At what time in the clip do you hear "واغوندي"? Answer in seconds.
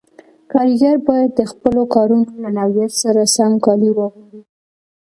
3.93-4.41